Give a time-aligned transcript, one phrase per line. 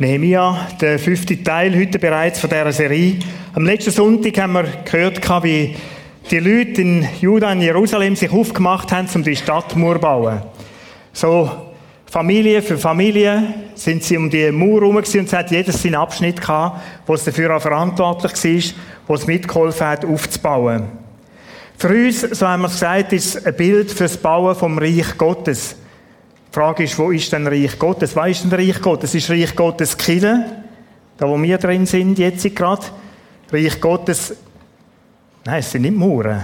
[0.00, 3.18] Nehemia, der fünfte Teil heute bereits von dieser Serie.
[3.52, 5.76] Am letzten Sonntag haben wir gehört, wie
[6.30, 10.42] die Leute in Juda und Jerusalem sich aufgemacht haben, um die Stadtmauer zu bauen.
[11.12, 11.50] So,
[12.06, 16.40] Familie für Familie sind sie um die Mauer herum und es hat jedes seinen Abschnitt
[16.40, 20.84] gehabt, wo es dafür auch verantwortlich war, wo es mitgeholfen hat, aufzubauen.
[21.76, 24.78] Für uns, so haben wir es gesagt, ist es ein Bild für das Bauen vom
[24.78, 25.76] Reich Gottes.
[26.50, 28.16] Die Frage ist, wo ist denn Reich Gottes?
[28.16, 29.14] Was ist denn Reich Gottes?
[29.14, 30.46] Ist Reich Gottes Kille,
[31.16, 32.82] da wo wir drin sind, jetzt gerade?
[33.52, 34.34] Reich Gottes,
[35.44, 36.42] nein, es sind nicht Mauern.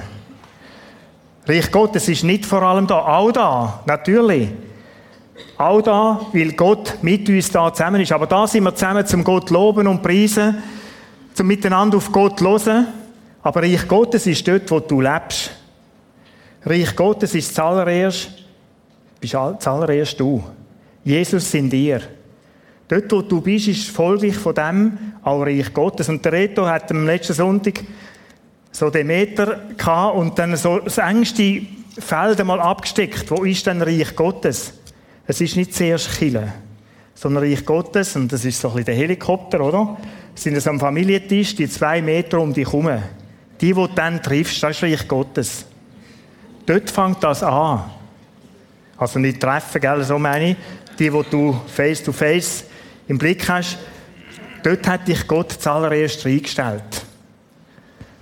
[1.44, 4.50] Reich Gottes ist nicht vor allem da, auch da, natürlich.
[5.58, 8.12] Auch da, weil Gott mit uns da zusammen ist.
[8.12, 10.62] Aber da sind wir zusammen zum Gott loben und preisen,
[11.34, 12.86] zum miteinander auf Gott hören.
[13.42, 15.50] Aber Reich Gottes ist dort, wo du lebst.
[16.64, 18.45] Reich Gottes ist zuallererst
[19.30, 20.42] bist zuallererst du.
[21.04, 22.00] Jesus in dir.
[22.88, 26.08] Dort, wo du bist, ist folglich von dem auch Reich Gottes.
[26.08, 27.82] Und der Reto hat am letzten Sonntag
[28.70, 31.62] so den Meter gehabt und dann so das engste
[31.98, 33.30] Feld einmal abgesteckt.
[33.30, 34.74] Wo ist denn Reich Gottes?
[35.26, 36.52] Es ist nicht zuerst Chile,
[37.14, 39.96] sondern Reich Gottes, und das ist so ein bisschen der Helikopter, oder?
[40.34, 42.90] Es sind es am Familientisch, die zwei Meter um dich herum.
[43.60, 45.64] Die, die du dann triffst, das ist Reich Gottes.
[46.66, 47.95] Dort fängt das an.
[48.96, 50.56] Also nicht treffen, gell, so meine ich.
[50.98, 52.64] Die, die du face to face
[53.08, 53.78] im Blick hast.
[54.62, 57.04] Dort hat dich Gott zuallererst reingestellt.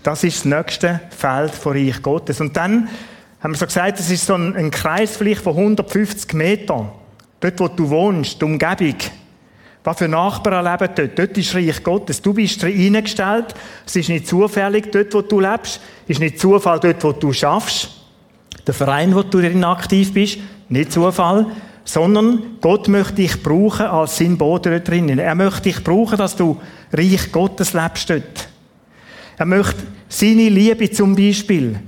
[0.03, 2.41] Das ist das nächste Feld von Reich Gottes.
[2.41, 2.89] Und dann
[3.41, 6.91] haben wir so gesagt, es ist so ein, ein Kreis vielleicht von 150 Metern.
[7.41, 8.97] Dort, wo du wohnst, die Umgebung.
[9.85, 11.19] Was für Nachbarn leben dort?
[11.19, 12.21] Dort ist Reich Gottes.
[12.21, 13.55] Du bist reingestellt.
[13.87, 15.81] Es ist nicht zufällig dort, wo du lebst.
[16.05, 18.04] Es ist nicht Zufall dort, wo du schaffst.
[18.67, 20.39] Der Verein, wo du drin aktiv bist.
[20.69, 21.47] Nicht Zufall,
[21.85, 25.19] sondern Gott möchte dich brauchen als sein drinnen.
[25.19, 26.59] Er möchte dich brauchen, dass du
[26.93, 28.49] Reich Gottes lebst dort.
[29.37, 31.79] Er möchte seine Liebe zum Beispiel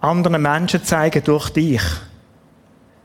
[0.00, 1.82] anderen Menschen zeigen durch dich.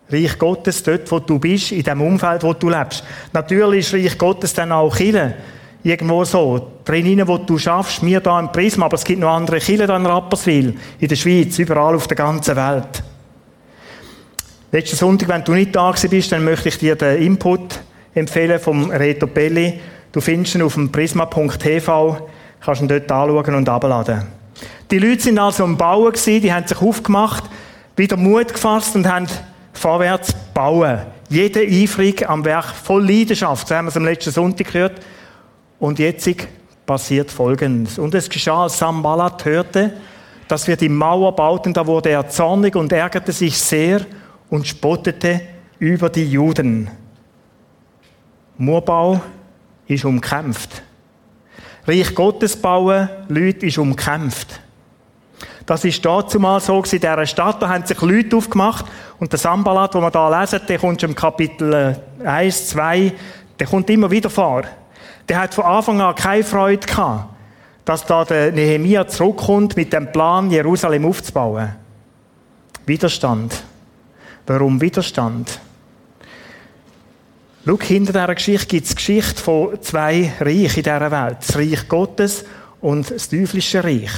[0.10, 3.04] Reich Gottes dort, wo du bist, in dem Umfeld, wo du lebst.
[3.32, 5.36] Natürlich ist Reich Gottes dann auch Chile.
[5.84, 9.60] Irgendwo so, drinnen, wo du schaffst, mir da im Prisma, aber es gibt noch andere
[9.60, 13.04] Chile da in Rapperswil, in der Schweiz, überall auf der ganzen Welt.
[14.72, 17.80] Letzten Sonntag, wenn du nicht da bist, dann möchte ich dir den Input
[18.14, 19.80] empfehlen vom Reto Belli.
[20.12, 22.30] Du findest ihn auf dem prisma.tv,
[22.62, 24.28] kannst ihn dort anschauen und abladen.
[24.92, 27.46] Die Leute sind also am Bauen gewesen, die haben sich aufgemacht,
[27.96, 29.26] wieder Mut gefasst und haben
[29.74, 31.00] vorwärts bauen.
[31.30, 33.68] Jeder eifrig am Werk, voll Leidenschaft.
[33.68, 35.00] So haben wir es am letzten Sonntag gehört.
[35.80, 36.30] Und jetzt
[36.86, 37.98] passiert Folgendes.
[37.98, 39.94] Und es geschah, als Sambalat hörte,
[40.48, 44.06] dass wir die Mauer bauten, da wurde er zornig und ärgerte sich sehr
[44.50, 45.42] und spottete
[45.80, 46.90] über die Juden.
[48.58, 49.22] Murbau
[49.88, 50.82] ist umkämpft.
[51.88, 54.60] Reich Gottes bauen, Leute, ist umkämpft.
[55.66, 57.62] Das ist dazumal so in dieser Stadt.
[57.62, 58.86] Da haben sich Leute aufgemacht.
[59.20, 63.14] Und der Sambalat, den wir da lesen, der kommt schon im Kapitel 1, 2,
[63.60, 64.64] der kommt immer wieder vor.
[65.28, 67.36] Der hat von Anfang an keine Freude gehabt,
[67.86, 71.76] dass da der Nehemia zurückkommt mit dem Plan, Jerusalem aufzubauen.
[72.86, 73.64] Widerstand.
[74.50, 75.60] Warum Widerstand?
[77.64, 81.38] Schau, hinter dieser Geschichte gibt es Geschichte von zwei Reichen in dieser Welt.
[81.42, 82.46] Das Reich Gottes
[82.82, 84.10] und das teuflische Reich.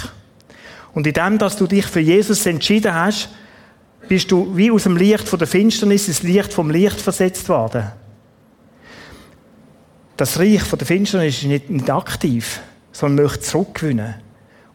[0.94, 3.28] Und in dem, dass du dich für Jesus entschieden hast,
[4.08, 7.92] bist du wie aus dem Licht von der Finsternis ins Licht vom Licht versetzt worden.
[10.16, 12.62] Das Reich von der Finsternis ist nicht, nicht aktiv,
[12.94, 14.16] sondern möchte zurückgewinnen.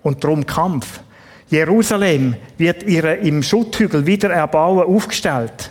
[0.03, 1.01] Und darum Kampf.
[1.49, 5.71] Jerusalem wird ihre im Schutthügel wieder erbauen, aufgestellt.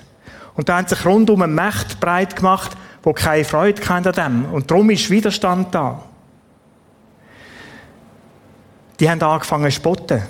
[0.55, 2.71] Und da haben sich rundum eine Macht breit gemacht,
[3.03, 4.45] wo keine Freude an dem.
[4.53, 6.03] Und darum ist Widerstand da.
[8.99, 10.23] Die haben angefangen zu spotten.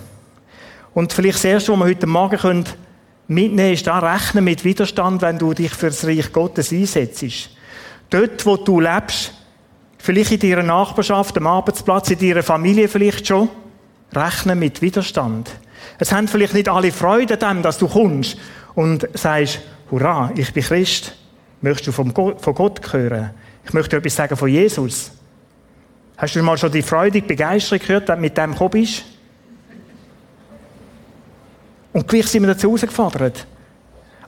[0.94, 2.66] Und vielleicht das Erste, was wir heute Morgen können
[3.28, 7.50] mitnehmen ist da rechnen mit Widerstand, wenn du dich für das Reich Gottes einsetzt.
[8.10, 9.34] Dort, wo du lebst,
[9.98, 13.50] vielleicht in deiner Nachbarschaft, am Arbeitsplatz, in deiner Familie vielleicht schon,
[14.14, 15.52] rechnen mit Widerstand.
[16.00, 18.38] Es haben vielleicht nicht alle Freude an dem, dass du kommst
[18.76, 19.62] und sagst,
[19.92, 21.16] hurra, ich bin Christ.
[21.62, 23.32] Möchtest du von Gott, von Gott hören?
[23.64, 25.12] Ich möchte etwas sagen von Jesus.
[26.18, 29.04] Hast du mal schon die freudige Begeisterung gehört, dass du mit dem gekommen bist?
[31.94, 33.48] Und gleich sind wir dazu herausgefordert.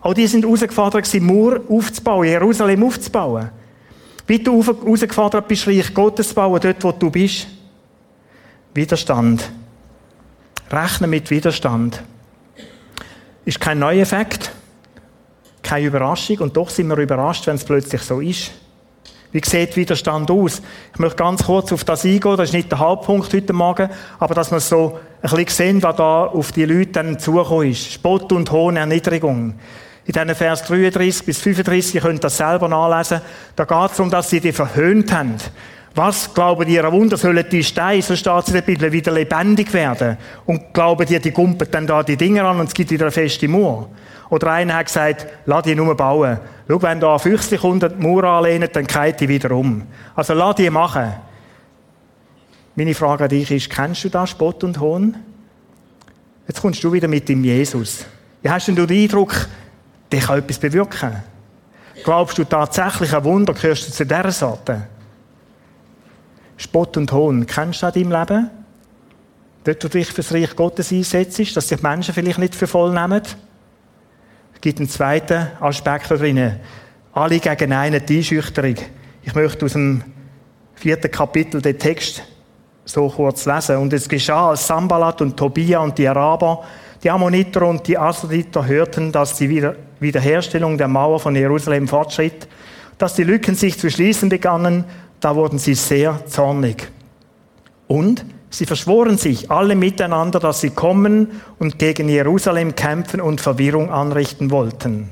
[0.01, 3.49] Auch die sind herausgefordert, Mauer aufzubauen, Jerusalem aufzubauen.
[4.25, 7.47] Wie du herausgefordert bist, Reich Gottes zu bauen, dort, wo du bist.
[8.73, 9.49] Widerstand.
[10.71, 12.03] Rechnen mit Widerstand.
[13.45, 14.51] Ist kein neuer Effekt,
[15.63, 18.51] keine Überraschung und doch sind wir überrascht, wenn es plötzlich so ist.
[19.31, 20.61] Wie sieht Widerstand aus?
[20.93, 24.35] Ich möchte ganz kurz auf das eingehen, das ist nicht der Hauptpunkt heute Morgen, aber
[24.35, 27.91] dass wir so ein bisschen sehen, was da auf die Leute dann zugekommen ist.
[27.91, 29.55] Spott und Hohn, Erniedrigung.
[30.05, 33.21] In diesen Vers 33 bis 35, ihr könnt das selber nachlesen,
[33.57, 35.35] da geht es darum, dass sie die verhöhnt haben.
[35.97, 39.11] Was glauben ihr, ein Wunder, sollen die Steine, so steht es in der Bibel, wieder
[39.11, 40.15] lebendig werden?
[40.45, 43.11] Und glauben die, die gumpen dann da die Dinger an und es gibt wieder eine
[43.11, 43.89] feste Mauer?
[44.29, 46.37] Oder einer hat gesagt, lass die nur bauen.
[46.67, 49.87] Schau, wenn da Füchse kommt und die Mauer anlehnt, dann kehrt die wieder um.
[50.15, 51.13] Also lass die machen.
[52.75, 55.17] Meine Frage an dich ist, kennst du da Spott und Hohn?
[56.47, 58.05] Jetzt kommst du wieder mit dem Jesus.
[58.43, 59.33] Ja, hast du den Eindruck,
[60.11, 61.23] der kann etwas bewirken?
[62.03, 64.83] Glaubst du tatsächlich ein Wunder, gehörst du zu dieser Sorte?
[66.57, 68.49] Spott und Hohn, kennst du das in deinem Leben?
[69.63, 72.67] Dort, wo du dich für das Reich Gottes einsetzt, dass sich Menschen vielleicht nicht für
[72.67, 73.21] voll nehmen?
[74.53, 76.55] Es gibt einen zweiten Aspekt da drin.
[77.13, 78.75] Alle gegen einen, die Einschüchterung.
[79.23, 80.03] Ich möchte aus dem
[80.73, 82.23] vierten Kapitel den Text
[82.85, 83.77] so kurz lesen.
[83.77, 86.63] Und es geschah, als Sambalat und Tobia und die Araber,
[87.03, 89.69] die Ammoniter und die Asoditer hörten, dass die
[89.99, 92.47] Wiederherstellung der Mauer von Jerusalem fortschritt,
[92.97, 94.85] dass die Lücken sich zu schließen begannen,
[95.19, 96.91] da wurden sie sehr zornig.
[97.87, 103.89] Und sie verschworen sich alle miteinander, dass sie kommen und gegen Jerusalem kämpfen und Verwirrung
[103.91, 105.09] anrichten wollten.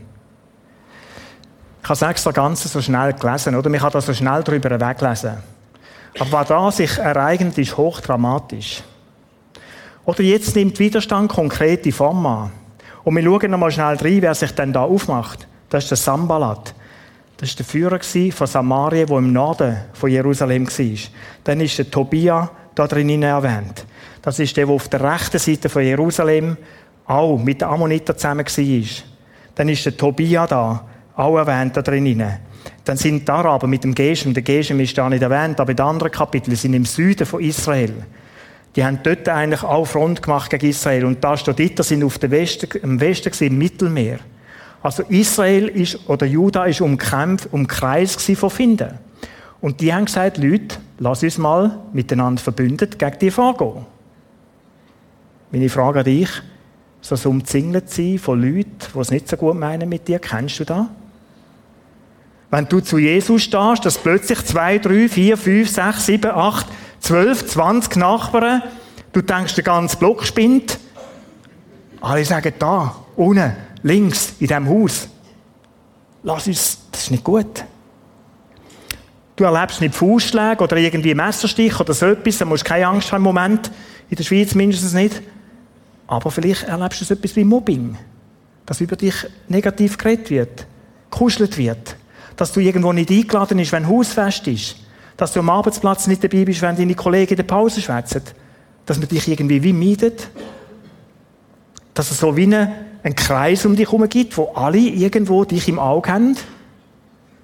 [1.83, 3.69] Ich habe das Ganze so schnell gelesen, oder?
[3.69, 5.37] Man kann da so schnell drüber weglesen.
[6.19, 8.81] Aber was da sich ereignet, ist hochdramatisch.
[10.05, 12.51] Oder jetzt nimmt Widerstand konkrete Form an.
[13.03, 15.47] Und wir schauen nochmal schnell rein, wer sich denn da aufmacht.
[15.69, 16.73] Das ist der Sambalat.
[17.37, 17.99] Das war der Führer
[18.31, 20.97] von Samaria, der im Norden von Jerusalem war.
[21.43, 23.85] Dann ist der Tobia da drinnen erwähnt.
[24.21, 26.57] Das ist der, der auf der rechten Seite von Jerusalem
[27.05, 29.03] auch mit den Ammonitern zusammen war.
[29.55, 30.85] Dann ist der Tobia da,
[31.15, 32.39] auch erwähnt da drinnen.
[32.83, 35.79] Dann sind die Araber mit dem Geshem, der Geshem ist da nicht erwähnt, aber in
[35.79, 37.93] anderen Kapiteln sind im Süden von Israel.
[38.75, 41.05] Die haben dort eigentlich auch Front gemacht gegen Israel.
[41.05, 44.19] Und da steht dort, sind auf dem Westen, im Westen im Mittelmeer.
[44.85, 48.99] Also Israel ist, oder Juda ist umkämpft, umkreist von Finden.
[49.59, 53.87] Und die haben gesagt, Leute, lass uns mal miteinander verbündet gegen die vorgehen.
[55.49, 56.29] Meine Frage an dich,
[57.01, 60.59] so ein umzingelt sein von Leuten, die es nicht so gut meinen mit dir, kennst
[60.59, 60.85] du das?
[62.51, 66.67] Wenn du zu Jesus stehst, dass plötzlich zwei, drei, vier, fünf, sechs, sieben, acht,
[66.99, 68.61] zwölf, zwanzig Nachbarn,
[69.13, 70.77] du denkst, der ganze Block spinnt.
[72.05, 75.09] Alle sagen da, unten, links, in diesem Haus.
[76.21, 77.65] Lass uns, das ist nicht gut.
[79.35, 83.11] Du erlebst nicht Fußschläge oder irgendwie Messerstich oder so etwas, da musst du keine Angst
[83.11, 83.71] haben im Moment.
[84.07, 85.23] In der Schweiz mindestens nicht.
[86.05, 87.97] Aber vielleicht erlebst du so etwas wie Mobbing.
[88.67, 89.15] Dass über dich
[89.47, 90.67] negativ geredet wird,
[91.09, 91.95] gekuschelt wird.
[92.35, 94.75] Dass du irgendwo nicht eingeladen bist, wenn Hausfest ist.
[95.17, 98.21] Dass du am Arbeitsplatz nicht dabei bist, wenn deine Kollegen in der Pause schwätzen.
[98.85, 100.29] Dass man dich irgendwie wie meidet.
[101.95, 105.69] Dass es so wie eine einen Kreis um dich herum gibt, wo alle irgendwo dich
[105.69, 106.35] im Auge haben.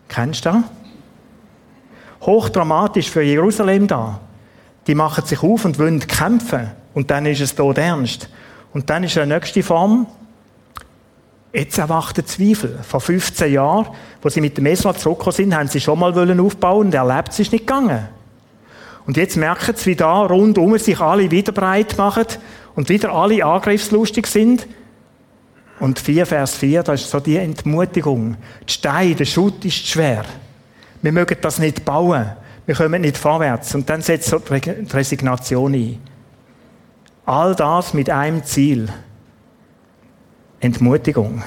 [0.10, 0.64] Kennst du das?
[2.22, 4.20] Hochdramatisch für Jerusalem da.
[4.88, 6.72] Die machen sich auf und wollen kämpfen.
[6.96, 8.28] Und dann ist es dort ernst.
[8.74, 10.08] Und dann ist eine nächste Form.
[11.54, 12.80] Jetzt erwacht der Zweifel.
[12.82, 13.88] Vor 15 Jahren,
[14.24, 17.40] wo sie mit dem Esra zurückgekommen sind, haben sie schon mal aufbauen und erlebt, es
[17.40, 18.08] ist nicht gegangen.
[19.06, 22.26] Und jetzt merken sie, wie da rundum sich alle wieder breit machen
[22.76, 24.68] und wieder alle angriffslustig sind.
[25.80, 28.38] Und 4, Vers 4, das ist so die Entmutigung.
[28.68, 30.26] Die Steine, der Schutt ist schwer.
[31.02, 32.32] Wir mögen das nicht bauen.
[32.66, 33.74] Wir kommen nicht vorwärts.
[33.74, 35.98] Und dann setzt so die Resignation ein.
[37.26, 38.90] All das mit einem Ziel.
[40.60, 41.42] Entmutigung.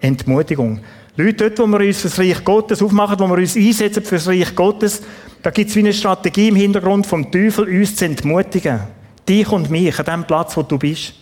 [0.00, 0.80] Entmutigung.
[1.16, 4.16] Leute, dort, wo wir uns für das Reich Gottes aufmachen, wo wir uns einsetzen für
[4.16, 5.02] das Reich Gottes,
[5.42, 8.80] da gibt es wie eine Strategie im Hintergrund vom Teufel, uns zu entmutigen.
[9.28, 11.14] Dich und mich an dem Platz, wo du bist.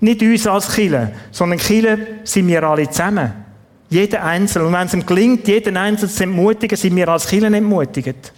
[0.00, 3.32] Nicht uns als Kille, sondern Kille sind wir alle zusammen.
[3.90, 4.66] Jeder Einzelne.
[4.66, 8.32] Und wenn es ihm gelingt, jeden Einzelnen zu entmutigen, sind wir als Kille entmutigt.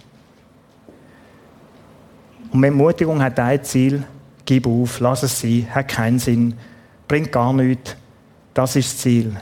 [2.51, 4.03] Und Entmutigung hat ein Ziel.
[4.45, 6.53] Gib auf, lass es sein, hat keinen Sinn,
[7.07, 7.95] bringt gar nichts.
[8.53, 9.35] Das ist das Ziel.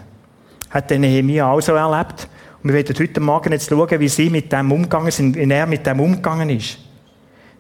[0.70, 2.28] Hat der Nehemiah auch so erlebt.
[2.62, 5.66] Und wir werden heute Morgen jetzt schauen, wie sie mit dem umgegangen sind, wie er
[5.66, 6.78] mit dem umgegangen ist.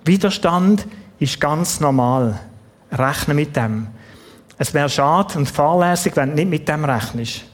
[0.05, 0.85] Widerstand
[1.21, 2.39] ist ganz normal.
[2.91, 3.87] Rechne mit dem.
[4.57, 7.45] Es wäre schade und fahrlässig, wenn du nicht mit dem rechnest.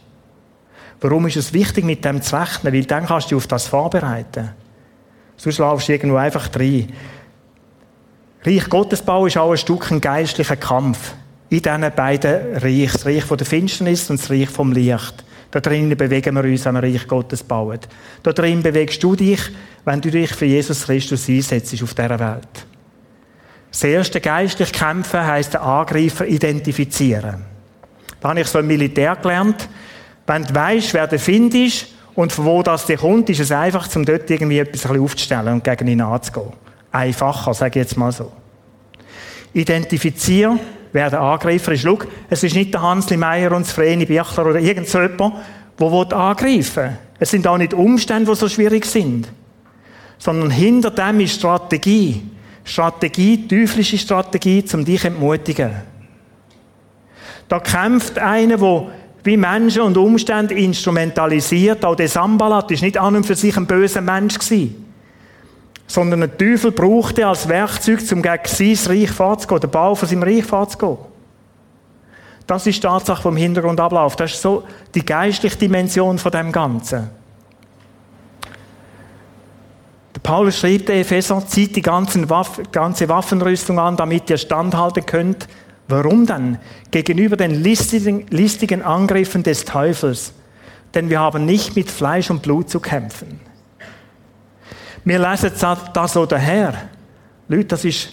[1.01, 2.73] Warum ist es wichtig, mit dem zu rechnen?
[2.73, 4.49] Weil dann kannst du dich auf das vorbereiten.
[5.35, 6.91] Sonst laufst du irgendwo einfach rein.
[8.43, 11.13] Reich Gottesbau ist auch ein Stück ein geistlicher Kampf.
[11.49, 12.93] In diesen beiden Reich.
[12.93, 15.25] Das Reich der Finsternis und das Reich vom Licht.
[15.51, 17.79] Da drinnen bewegen wir uns, wenn wir Reich Gottes bauen.
[18.23, 19.41] Da drin bewegst du dich,
[19.83, 22.66] wenn du dich für Jesus Christus einsetzt auf dieser Welt.
[23.71, 27.45] Das erste geistlich kämpfen heisst den Angreifer identifizieren.
[28.19, 29.69] Da habe ich so im Militär gelernt.
[30.25, 33.51] Wenn du weißt, wer der Find ist und von wo das dir kommt, ist es
[33.51, 36.53] einfach, um dort irgendwie etwas aufzustellen und gegen ihn anzugehen.
[36.91, 38.31] Einfacher, sage ich jetzt mal so.
[39.53, 40.59] Identifizieren,
[40.91, 41.83] wer der Angreifer ist.
[41.83, 45.35] Schau, es ist nicht der Hansli Meier und das Vreni Birchler oder irgend so jemand,
[45.79, 46.97] der angreifen will.
[47.19, 49.27] Es sind auch nicht Umstände, die so schwierig sind.
[50.17, 52.23] Sondern hinter dem ist Strategie.
[52.67, 55.71] Strategie, teuflische Strategie, um dich zu entmutigen.
[57.47, 58.87] Da kämpft einer, der
[59.23, 61.83] wie Menschen und Umstände instrumentalisiert.
[61.83, 64.85] Auch der Sambalat ist nicht an und für sich ein böser Mensch gewesen.
[65.85, 70.23] Sondern der Teufel brauchte als Werkzeug, um gegen sein Reich vorzugehen, den Bau von seinem
[70.23, 70.97] Reich vorzugehen.
[72.45, 74.15] Das ist die Tatsache vom Hintergrundablauf.
[74.15, 74.63] Das ist so
[74.95, 77.09] die geistliche Dimension von dem Ganzen.
[80.15, 85.47] Der Paulus schreibt der Epheser, zieht die ganze Waffenrüstung an, damit ihr standhalten könnt
[85.87, 86.59] Warum dann?
[86.91, 90.33] Gegenüber den listigen, listigen Angriffen des Teufels.
[90.93, 93.39] Denn wir haben nicht mit Fleisch und Blut zu kämpfen.
[95.05, 95.53] Wir lesen
[95.93, 96.73] das so daher.
[97.47, 98.09] Leute, das ist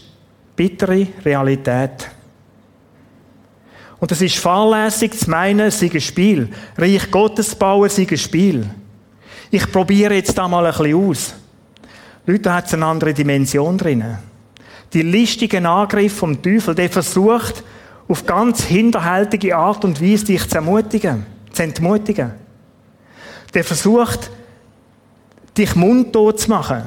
[0.54, 2.10] bittere Realität.
[3.98, 6.48] Und es ist fahrlässig zu meinen, es sei ein Spiel.
[6.78, 8.70] Reich Gottes bauen, sei ein Spiel.
[9.50, 11.34] Ich probiere jetzt da mal ein bisschen aus.
[12.26, 14.18] Leute, hat es eine andere Dimension drinnen
[14.94, 17.64] die listigen Angriffe vom Teufel, der versucht,
[18.06, 22.32] auf ganz hinterhältige Art und Weise dich zu ermutigen, zu entmutigen.
[23.52, 24.30] Der versucht,
[25.58, 26.82] dich mundtot zu machen.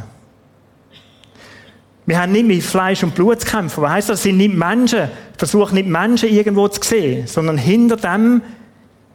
[2.05, 3.83] Wir haben nicht mit Fleisch und Blut zu kämpfen.
[3.83, 4.23] Was heisst das?
[4.23, 8.41] sind nicht Menschen, versuchen nicht Menschen irgendwo zu sehen, sondern hinter dem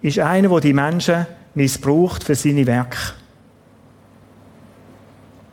[0.02, 2.98] ist einer, der die Menschen missbraucht für seine Werke.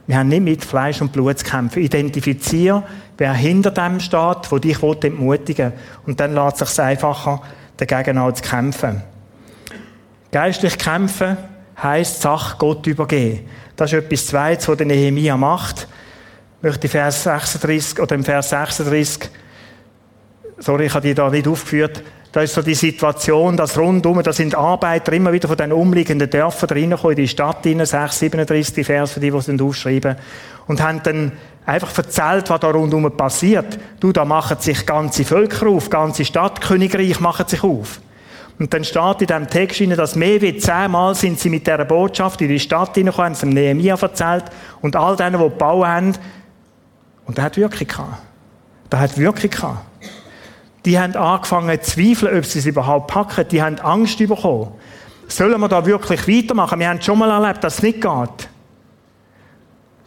[0.10, 1.84] Wir haben nicht mit Fleisch und Blut zu kämpfen.
[1.84, 2.82] Identifiziere,
[3.20, 5.80] wer hinter dem steht, wo dich entmutigen will.
[6.08, 7.44] Und dann lässt es sich einfacher,
[7.78, 9.04] dagegen auch zu kämpfen.
[10.32, 11.38] Geistlich kämpfen
[11.84, 13.48] heisst Sache Gott übergeben.
[13.76, 15.88] Das ist etwas Zweites, was der Nehemiah macht.
[16.58, 19.30] Ich möchte Vers 36, oder im Vers 36,
[20.58, 24.32] sorry, ich habe die da nicht aufgeführt, da ist so die Situation, dass rundum, da
[24.32, 28.86] sind Arbeiter immer wieder von den umliegenden Dörfern reingekommen, in die Stadt rein, 6, 37
[28.86, 30.16] Vers für die, die es aufschreiben.
[30.68, 31.32] Und haben dann
[31.66, 33.80] einfach erzählt, was da rundum passiert.
[34.00, 38.00] Du, da machen sich ganze Völker auf, ganze Stadtkönigreich machen sich auf.
[38.60, 41.86] Und dann steht in diesem Text rein, dass mehr als zehnmal sind sie mit dieser
[41.86, 44.46] Botschaft in die Stadt reingekommen, haben es dem Nehemiah erzählt
[44.82, 46.14] und all denen, die gebaut haben.
[47.26, 48.22] Und der hat Wirkung gehabt.
[48.92, 49.89] Der hat Wirkung gehabt
[50.86, 53.48] die haben angefangen zu zweifeln, ob sie es überhaupt packen.
[53.50, 54.72] Die haben Angst bekommen.
[55.28, 56.80] Sollen wir da wirklich weitermachen?
[56.80, 58.50] Wir haben schon mal erlebt, dass es nicht geht.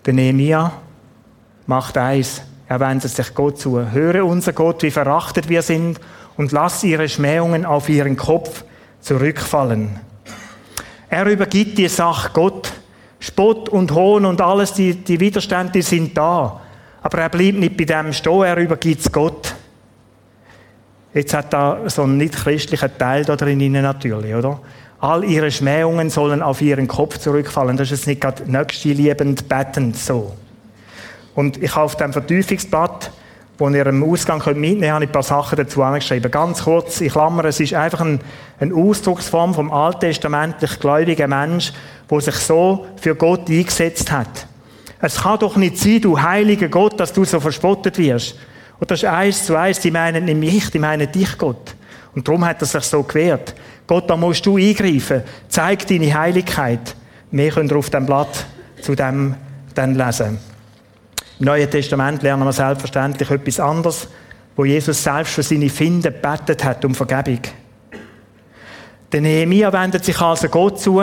[0.05, 0.73] Der Nehemiah
[1.67, 2.43] macht eins.
[2.67, 3.91] Er wendet sich Gott zu.
[3.93, 6.00] Höre unser Gott, wie verachtet wir sind
[6.37, 8.64] und lass ihre Schmähungen auf ihren Kopf
[9.00, 10.00] zurückfallen.
[11.09, 12.73] Er übergibt die Sache Gott.
[13.21, 16.61] Spott und Hohn und alles, die, die Widerstände sind da.
[17.02, 19.52] Aber er bleibt nicht bei dem stehen, er übergibt es Gott.
[21.14, 24.61] Jetzt hat da so einen nicht-christlichen Teil da drin natürlich, oder?
[24.99, 27.76] All ihre Schmähungen sollen auf ihren Kopf zurückfallen.
[27.76, 30.33] Das ist jetzt nicht gerade nächstliebend bettend so.
[31.35, 33.11] Und ich habe auf dem Vertiefungsblatt,
[33.59, 36.31] wo ihr im Ausgang könnt mitnehmen könnt, ein paar Sachen dazu angeschrieben.
[36.31, 38.21] Ganz kurz, ich klammer, es ist einfach ein,
[38.59, 41.73] eine Ausdrucksform vom alttestamentlich gläubigen Mensch,
[42.11, 44.47] der sich so für Gott eingesetzt hat.
[45.00, 48.37] Es kann doch nicht sein, du heiliger Gott, dass du so verspottet wirst.
[48.83, 51.77] Und das ist eins zu eins, die meinen nicht mich, die meinen dich, Gott.
[52.17, 53.55] Und darum hat er sich so gewehrt.
[53.87, 55.23] Gott, da musst du eingreifen.
[55.47, 56.97] Zeig deine Heiligkeit.
[57.31, 58.45] Wir können auf dem Blatt
[58.81, 59.37] zu dem
[59.77, 60.37] dann lesen.
[61.39, 64.09] Im Neuen Testament lernen wir selbstverständlich etwas anderes,
[64.57, 67.39] wo Jesus selbst für seine Finde bettet hat um Vergebung.
[69.12, 71.01] Der Nehemiah wendet sich also Gott zu,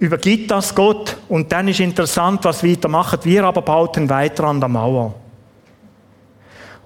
[0.00, 3.20] übergibt das Gott und dann ist interessant, was weiter machen.
[3.22, 5.14] Wir aber bauten weiter an der Mauer.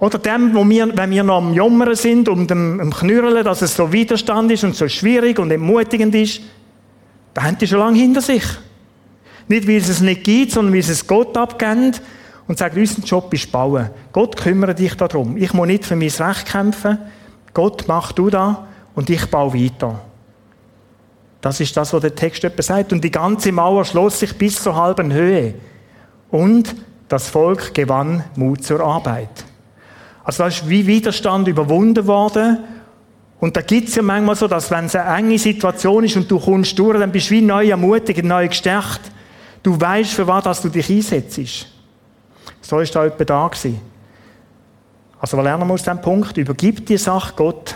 [0.03, 3.61] Oder dem, wo wir, wenn wir noch am Jummern sind, um dem, am Knürreln, dass
[3.61, 6.41] es so Widerstand ist und so schwierig und entmutigend ist,
[7.33, 8.43] da haben die schon lange hinter sich.
[9.47, 11.93] Nicht, weil es es nicht gibt, sondern weil sie es Gott abgeben
[12.49, 13.91] und sagen, unser Job ist bauen.
[14.11, 15.37] Gott kümmere dich darum.
[15.37, 16.97] Ich muss nicht für mein Recht kämpfen.
[17.53, 20.01] Gott, mach du da und ich baue weiter.
[21.39, 22.91] Das ist das, was der Text etwa sagt.
[22.91, 25.53] Und die ganze Mauer schloss sich bis zur halben Höhe.
[26.29, 26.75] Und
[27.07, 29.45] das Volk gewann Mut zur Arbeit.
[30.23, 32.59] Also da ist wie Widerstand überwunden worden
[33.43, 36.39] Und da gibt's ja manchmal so, dass wenn es eine enge Situation ist und du
[36.39, 39.01] kommst durch, dann bist du wie neu ermutigt, neu gestärkt.
[39.61, 41.67] Du weißt, für was du dich einsetzt.
[42.61, 43.81] So ist da jemand da gewesen.
[45.19, 46.37] Also, was lernen wir aus diesem Punkt?
[46.37, 47.75] Übergib die Sache Gott.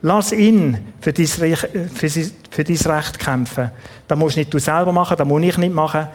[0.00, 3.70] Lass ihn für dein, für, für dein Recht kämpfen.
[4.08, 6.06] Das musst nicht du selber machen, das muss ich nicht machen.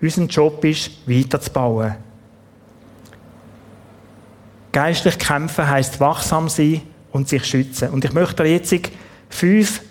[0.00, 1.94] Unser Job ist, weiterzubauen.
[4.72, 7.90] Geistlich kämpfen heisst wachsam sein und sich schützen.
[7.90, 8.74] Und ich möchte dir jetzt
[9.28, 9.82] fünf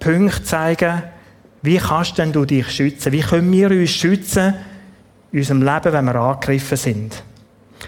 [0.00, 1.02] Punkte zeigen,
[1.62, 3.12] wie kannst denn du dich schützen?
[3.12, 4.54] Wie können wir uns schützen
[5.32, 7.22] in unserem Leben, wenn wir angegriffen sind?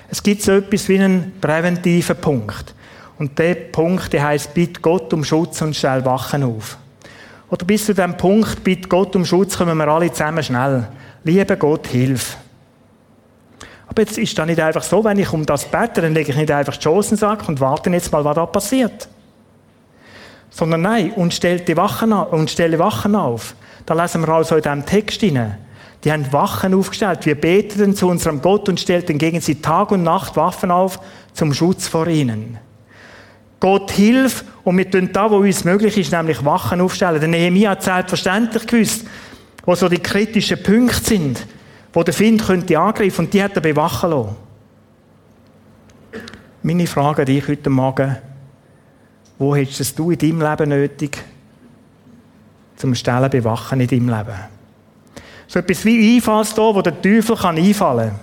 [0.08, 2.74] Es gibt so etwas wie einen präventiven Punkt.
[3.18, 6.78] Und der Punkt, der heißt, bitte Gott um Schutz und stell Wachen auf.
[7.50, 10.88] Oder bis zu dem Punkt, bitte Gott um Schutz, kommen wir alle zusammen schnell.
[11.24, 12.36] Liebe Gott, hilf.
[13.88, 16.36] Aber jetzt ist das nicht einfach so, wenn ich um das bete, dann lege ich
[16.36, 19.08] nicht einfach die Chancen Chancen und warte jetzt mal, was da passiert.
[20.50, 23.54] Sondern nein, und stelle die Wachen, und stelle Wachen auf.
[23.84, 25.58] Da lesen wir also in diesem Text hinein.
[26.04, 27.26] Die haben Wachen aufgestellt.
[27.26, 31.00] Wir beteten zu unserem Gott und stellten gegen sie Tag und Nacht Waffen auf
[31.32, 32.58] zum Schutz vor ihnen.
[33.60, 37.20] Gott hilf und wir tun da, wo uns möglich ist, nämlich Wachen aufstellen.
[37.20, 39.06] Der Nehemiah hat selbstverständlich gewusst,
[39.64, 41.46] wo so die kritischen Punkte sind,
[41.96, 44.36] wo der Find könnte angreifen und die hat er bewachen lassen.
[46.62, 48.18] Meine Frage an dich heute Morgen,
[49.38, 51.16] wo hättest du in deinem Leben nötig,
[52.76, 54.38] zum Stellen bewachen in deinem Leben?
[55.46, 58.20] So etwas wie Einfallstor, wo der Teufel kann einfallen kann.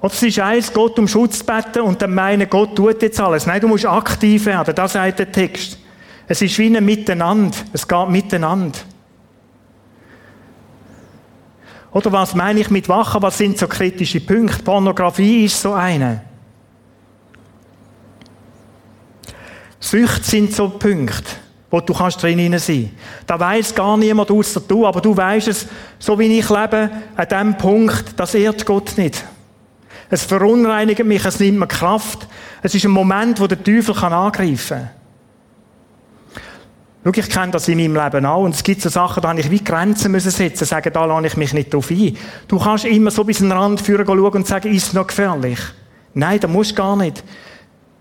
[0.00, 3.44] Oder es ist eins, Gott um Schutz beten und dann meinen, Gott tut jetzt alles.
[3.44, 4.74] Nein, du musst aktiv werden.
[4.74, 5.78] Das sagt der Text.
[6.26, 7.58] Es ist wie ein Miteinander.
[7.74, 8.78] Es geht miteinander.
[11.96, 13.22] Oder was meine ich mit Wachen?
[13.22, 14.62] Was sind so kritische Punkte?
[14.62, 16.20] Pornografie ist so eine.
[19.80, 21.24] Süchte sind so Punkte,
[21.70, 22.90] wo du kannst drin sein.
[23.26, 27.28] Da weiß gar niemand außer du, aber du weißt es, so wie ich lebe, an
[27.30, 29.24] diesem Punkt, das ehrt Gott nicht.
[30.10, 32.28] Es verunreinigt mich, es nimmt mir Kraft.
[32.62, 34.90] Es ist ein Moment, wo der Teufel angreifen kann.
[37.06, 38.42] Schau, ich kenne das in meinem Leben auch.
[38.42, 41.28] Und es gibt so Sachen, da habe ich wie Grenzen müssen setzen, sagen, da lade
[41.28, 42.16] ich mich nicht drauf ein.
[42.48, 45.06] Du kannst immer so bis an den Rand führen schauen und sagen, ist es noch
[45.06, 45.60] gefährlich?
[46.14, 47.22] Nein, da musst du gar nicht.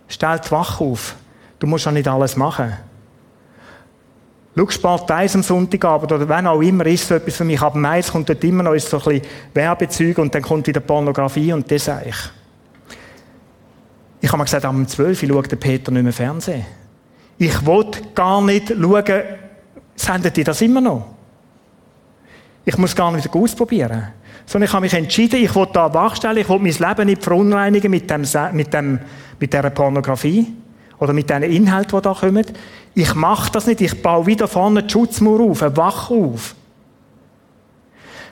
[0.08, 1.16] Stell die Wache auf.
[1.60, 2.74] Du musst ja nicht alles machen.
[4.58, 7.62] Schau, Sport 1 am Sonntagabend oder wenn auch immer, ist so etwas für mich.
[7.62, 9.22] Aber meist kommt dort immer noch so ein bisschen
[9.54, 12.18] Werbezeug und dann kommt wieder Pornografie und das sage ich.
[14.22, 16.66] Ich habe mir gesagt, am 12 Uhr schaut der Peter nicht mehr Fernsehen.
[17.38, 19.04] Ich wollte gar nicht schauen,
[19.96, 21.06] sendet ihr das immer noch?
[22.64, 24.08] Ich muss gar nicht ausprobieren.
[24.46, 27.92] Sondern ich habe mich entschieden, ich wollte da wachstellen, ich wollte mein Leben nicht verunreinigen
[27.92, 29.00] mit, dem, mit, dem,
[29.40, 30.54] mit dieser Pornografie
[31.00, 32.46] oder mit diesen Inhalten, die da kommen.
[32.94, 33.82] Ich mache das nicht.
[33.82, 36.56] Ich baue wieder vorne eine Schutzmauer auf, eine Wache auf.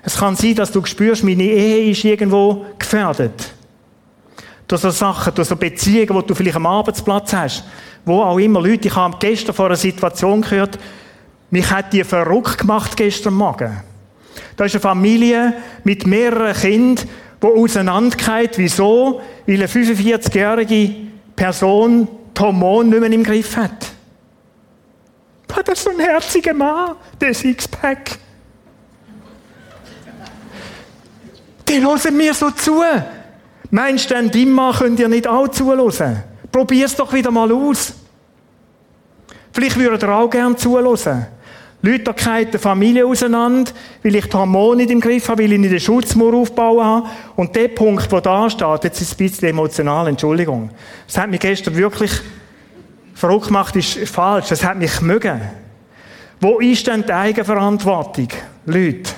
[0.03, 3.53] Es kann sein, dass du spürst, meine Ehe ist irgendwo gefährdet.
[4.67, 7.63] Durch so Sachen, durch so Beziehungen, die du vielleicht am Arbeitsplatz hast.
[8.06, 10.80] Wo auch immer Leute, ich habe gestern vor einer Situation gehört,
[11.49, 13.82] mich hat die verrückt gemacht gestern Morgen.
[14.56, 17.08] Da ist eine Familie mit mehreren Kindern,
[17.41, 18.58] die auseinandergeht.
[18.58, 19.21] Wieso?
[19.45, 20.95] Weil eine 45-jährige
[21.36, 23.88] Person die Hormone nicht mehr im Griff hat.
[25.47, 28.17] Das ist so ein herziger Mann, der Sixpack.
[31.67, 32.82] Die hören mir so zu.
[33.73, 36.21] Meinst du denn, dein Mann könnt ihr nicht auch zuhören?
[36.51, 37.93] Probier's doch wieder mal aus.
[39.51, 41.25] Vielleicht würdet ihr auch gerne zuhören.
[41.81, 43.71] Leute gehen die Familie auseinander,
[44.03, 47.09] weil ich die Hormone nicht im Griff habe, weil ich nicht den Schutzmauer aufbauen habe.
[47.36, 50.69] Und der Punkt, der da steht, jetzt ist es ein bisschen emotional, Entschuldigung.
[51.07, 52.12] Das hat mich gestern wirklich
[53.15, 54.49] verrückt gemacht, ist falsch.
[54.49, 55.41] Das hat mich mögen.
[56.39, 58.27] Wo ist denn die Eigenverantwortung?
[58.67, 59.09] Leute.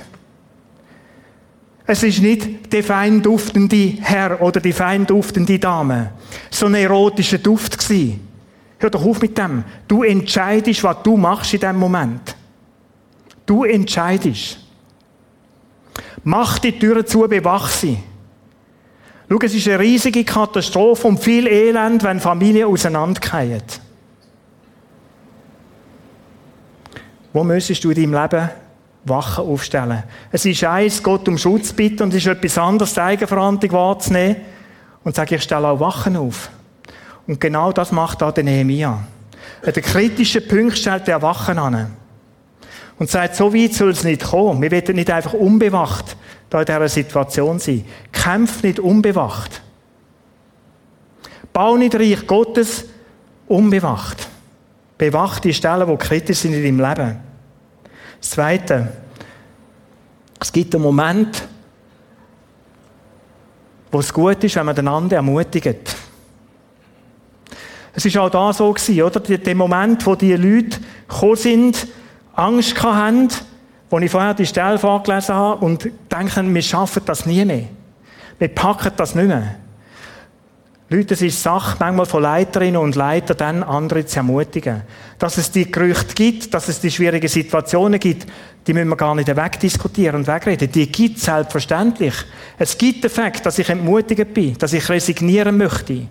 [1.87, 6.11] Es ist nicht der fein duftende Herr oder die fein duftende Dame.
[6.49, 8.27] So ein erotischer Duft gewesen.
[8.79, 9.63] Hör doch auf mit dem.
[9.87, 12.35] Du entscheidest, was du machst in dem Moment.
[13.45, 14.59] Du entscheidest.
[16.23, 17.99] Mach die Türen zu, bewach sie.
[19.29, 23.61] Schau, es ist eine riesige Katastrophe und viel Elend, wenn Familien auseinandergehen.
[27.31, 28.49] Wo müsstest du in deinem Leben
[29.05, 30.03] Wachen aufstellen?
[30.31, 34.37] Es ist eins, Gott um Schutz bitten und es ist etwas anderes, die Eigenverantwortung wahrzunehmen
[35.03, 36.49] und sagen, ich stelle auch Wachen auf.
[37.27, 38.99] Und genau das macht da der Nehemiah.
[39.65, 41.95] An den kritischen Punkt stellt er Wachen an.
[42.97, 44.61] Und sagt, so weit soll es nicht kommen.
[44.61, 46.15] Wir werden nicht einfach unbewacht
[46.49, 47.83] da in dieser Situation sein.
[48.11, 49.61] Kämpf nicht unbewacht.
[51.51, 52.85] Bau nicht Reich Gottes
[53.47, 54.27] unbewacht.
[54.97, 57.24] Bewacht die Stellen, die kritisch sind in deinem Leben.
[58.25, 58.91] Das Zweite.
[60.41, 61.47] Es gibt einen Moment,
[63.91, 65.95] wo es gut ist, wenn man den anderen ermutigt.
[67.93, 69.19] Es ist auch da so gewesen, oder?
[69.19, 71.87] Der Moment, wo die Leute gekommen sind,
[72.33, 73.27] Angst hatten,
[73.91, 77.65] wo ich vorher die Stelle vorgelesen habe und denken, wir schaffen das nie mehr.
[78.39, 79.53] Wir packen das nicht mehr.
[80.87, 84.83] Leute, es ist Sache manchmal von Leiterinnen und Leitern, dann andere zu ermutigen.
[85.17, 88.27] Dass es die Gerüchte gibt, dass es die schwierigen Situationen gibt,
[88.67, 90.71] die müssen wir gar nicht wegdiskutieren und wegreden.
[90.71, 92.13] Die gibt es selbstverständlich.
[92.59, 96.05] Es gibt den Fakt, dass ich entmutigt bin, dass ich resignieren möchte.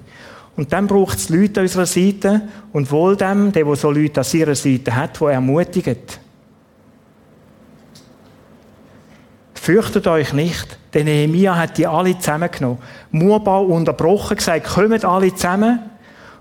[0.56, 4.26] Und dann braucht es Leute an unserer Seite und wohl dem, der, so Leute an
[4.32, 5.96] ihrer Seite hat, die ermutigen.
[9.64, 12.77] Fürchtet euch nicht, denn Nehemiah hat die alle zusammengenommen.
[13.12, 15.79] Murbau unterbrochen, gesagt, kommt alle zusammen.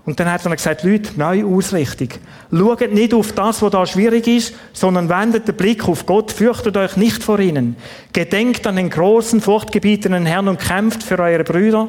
[0.04, 2.08] Und dann hat er gesagt, Leute, neue Ausrichtung.
[2.52, 6.76] Schaut nicht auf das, was da schwierig ist, sondern wendet den Blick auf Gott, fürchtet
[6.76, 7.76] euch nicht vor ihnen.
[8.12, 11.88] Gedenkt an den großen, fortgebietenen Herrn und kämpft für eure Brüder,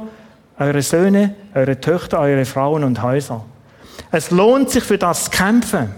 [0.58, 3.43] eure Söhne, eure Töchter, eure Frauen und Häuser.
[4.10, 5.89] Es lohnt sich für das zu kämpfen.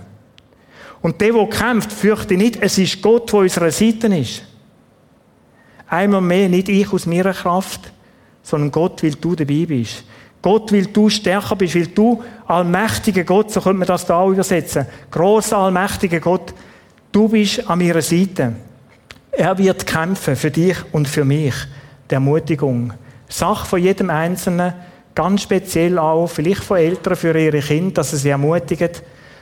[1.03, 4.41] Und der, der kämpft, fürchte nicht, es ist Gott, der unserer Seite ist.
[5.87, 7.91] Einmal mehr, nicht ich aus meiner Kraft,
[8.43, 10.03] sondern Gott, weil du dabei bist.
[10.41, 14.31] Gott, weil du stärker bist, weil du allmächtiger Gott, so könnte man das da auch
[14.31, 16.53] übersetzen, grosser, allmächtiger Gott,
[17.11, 18.53] du bist an meiner Seite.
[19.31, 21.53] Er wird kämpfen für dich und für mich.
[22.09, 22.93] Der Ermutigung.
[23.27, 24.73] Sache von jedem Einzelnen,
[25.13, 28.89] ganz speziell auch, vielleicht von Eltern für ihre Kinder, dass sie sie ermutigen.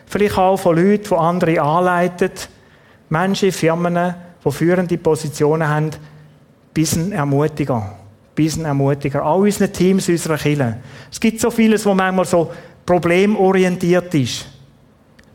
[0.08, 2.32] Vielleicht auch von Leuten, die andere anleiten.
[3.10, 5.92] Menschen, Firmen, die führende Positionen haben,
[6.76, 7.96] bisschen Ermutiger.
[8.36, 9.24] Bisschen Ermutiger.
[9.24, 10.78] All unsere Teams, unsere Kirche.
[11.12, 12.52] Es gibt so vieles, wo manchmal so
[12.86, 14.46] problemorientiert ist.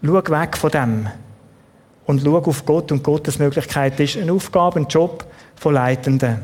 [0.05, 1.09] Schau weg von dem.
[2.07, 5.25] Und schau auf Gott und Gottes Möglichkeit ist eine Aufgabe, ein Job
[5.57, 6.43] von Leitenden.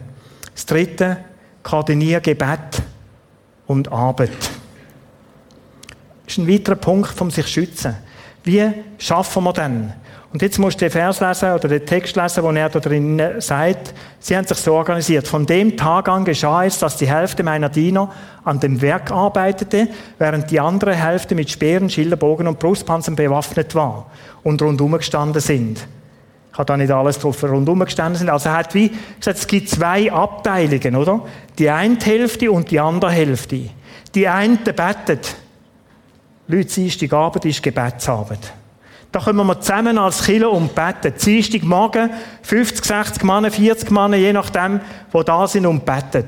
[0.53, 1.19] Das dritte,
[1.63, 2.83] koordiniere Gebet
[3.67, 4.31] und Arbeit.
[6.25, 7.97] Das ist ein weiterer Punkt vom sich schützen.
[8.45, 9.93] Wie schaffen wir denn?
[10.33, 13.23] Und jetzt musst du den Vers lesen oder den Text lesen, wo er da drin
[13.39, 15.27] sagt, sie haben sich so organisiert.
[15.27, 18.11] Von dem Tag an geschah es, dass die Hälfte meiner Diener
[18.45, 24.11] an dem Werk arbeitete, während die andere Hälfte mit Speeren, Schilderbogen und Brustpanzern bewaffnet war
[24.43, 25.87] und rundum gestanden sind.
[26.53, 28.31] Ich habe da nicht alles drauf, rundum gestanden sind.
[28.31, 31.21] Also er hat wie gesagt, es gibt zwei Abteilungen, oder?
[31.59, 33.69] Die eine Hälfte und die andere Hälfte.
[34.15, 35.37] Die eine betet.
[36.49, 38.53] Leute, die Arbeit ist Gebetsarbeit.
[39.13, 41.15] Da kommen wir zusammen als Killer und beten.
[41.25, 42.11] Dienstag Morgen,
[42.43, 46.27] 50, 60 Mann, 40 Mann, je nachdem, wo da sind und beten.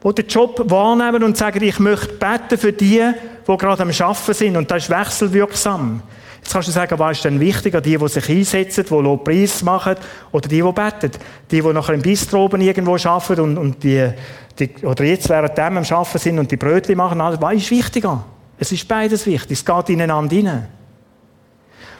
[0.00, 3.02] Wo den Job wahrnehmen und sagen, ich möchte beten für die,
[3.46, 4.56] die gerade am Arbeiten sind.
[4.56, 6.02] Und das ist wechselwirksam.
[6.44, 7.80] Jetzt kannst du sagen, was ist denn wichtiger?
[7.80, 9.94] Die, die sich einsetzen, die Lobpreis machen,
[10.30, 11.10] oder die, die beten?
[11.50, 14.10] Die, die nachher im Bistro oben irgendwo arbeiten und, und die,
[14.58, 17.18] die, oder jetzt während dem am Arbeiten sind und die Brötchen machen.
[17.18, 18.24] Was ist wichtiger?
[18.58, 19.58] Es ist beides wichtig.
[19.58, 20.68] Es geht ineinander rein.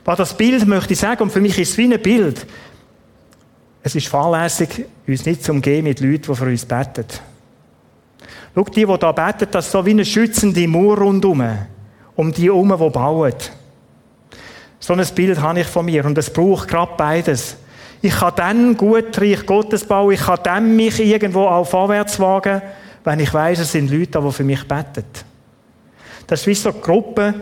[0.04, 2.46] Was das Bild möchte ich sagen, und für mich ist es wie ein Bild.
[3.82, 7.06] Es ist fahrlässig, uns nicht zu umgehen mit Leuten, die für uns beten.
[8.54, 11.58] Schau, die, die da beten, das ist so wie eine schützende Mauer rundherum.
[12.16, 13.34] Um die herum, die bauen.
[14.78, 16.04] So ein Bild habe ich von mir.
[16.04, 17.56] Und es braucht gerade beides.
[18.00, 22.60] Ich kann dann gut Reich Gottes bauen, ich kann dann mich irgendwo auch vorwärts wagen,
[23.02, 25.04] wenn ich weiß, es sind Leute, die für mich beten.
[26.26, 27.34] Das ist wie so eine Gruppe,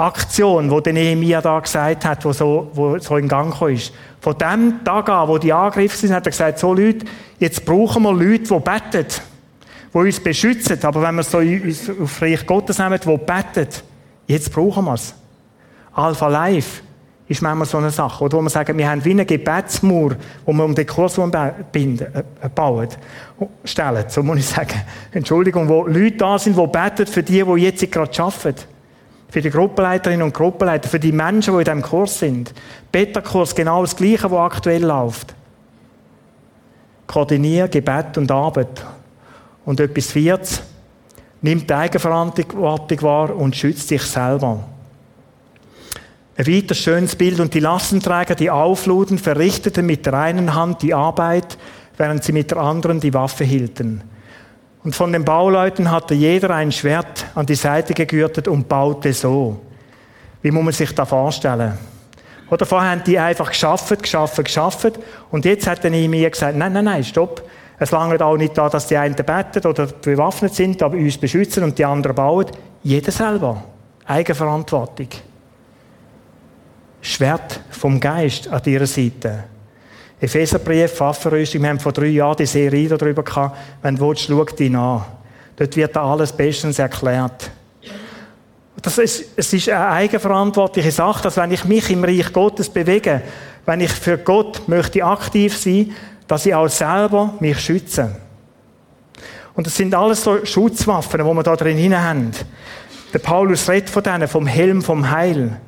[0.00, 3.92] Aktion, wo der Nehemiah da gesagt hat, wo so, wo so in Gang gekommen ist.
[4.20, 7.04] Von dem Tag an, wo die Angriffe sind, hat er gesagt, so Leute,
[7.38, 9.06] jetzt brauchen wir Leute, die beten,
[9.92, 10.78] die uns beschützen.
[10.82, 11.38] Aber wenn wir so
[12.02, 13.68] auf Reich Gottes nehmen, die beten,
[14.26, 15.14] jetzt brauchen wir es.
[15.92, 16.82] Alpha Life
[17.28, 20.52] ist manchmal so eine Sache, oder wo wir sagen, wir haben wie eine Gebetsmauer, wo
[20.52, 21.20] wir um den Kurs
[21.70, 22.06] binden,
[22.40, 22.88] äh, bauen,
[23.64, 24.80] stellen, so muss ich sagen.
[25.12, 28.79] Entschuldigung, wo Leute da sind, die beten für die, die jetzt gerade arbeiten
[29.30, 32.52] für die Gruppenleiterinnen und Gruppenleiter, für die Menschen, die in diesem Kurs sind.
[32.90, 35.34] Beta-Kurs genau das Gleiche, was aktuell läuft.
[37.06, 38.84] Koordinier Gebet und Arbeit.
[39.64, 40.62] Und etwas Viertes,
[41.42, 44.64] nimm die Eigenverantwortung wahr und schützt dich selber.
[46.36, 47.38] Ein weiteres schönes Bild.
[47.38, 51.58] Und die Lastenträger, die aufluden, verrichteten mit der einen Hand die Arbeit,
[51.98, 54.02] während sie mit der anderen die Waffe hielten.
[54.82, 59.60] Und von den Bauleuten hatte jeder ein Schwert an die Seite gegürtet und baute so.
[60.42, 61.76] Wie muss man sich da vorstellen?
[62.50, 64.98] Oder vorher haben die einfach geschafft, geschafft, geschafft.
[65.30, 67.42] Und jetzt hat der mir gesagt, nein, nein, nein, stopp.
[67.78, 71.62] Es langt auch nicht da, dass die einen beten oder bewaffnet sind, aber uns beschützen
[71.62, 72.46] und die anderen bauen.
[72.82, 73.62] Jeder selber.
[74.06, 75.08] Eigenverantwortung.
[77.00, 79.44] Schwert vom Geist an ihrer Seite.
[80.20, 83.56] Epheserbrief, Waffenrüstung, wir haben vor drei Jahren die Serie darüber gehabt.
[83.82, 85.04] Wenn du willst, schau dich an.
[85.56, 87.50] Dort wird alles bestens erklärt.
[88.82, 93.22] Das ist, es ist eine eigenverantwortliche Sache, dass wenn ich mich im Reich Gottes bewege,
[93.66, 95.94] wenn ich für Gott möchte aktiv sein,
[96.26, 98.16] dass ich auch selber mich schütze.
[99.54, 102.30] Und das sind alles so Schutzwaffen, die wir da drin haben.
[103.12, 105.60] Der Paulus redet von denen, vom Helm vom Heil.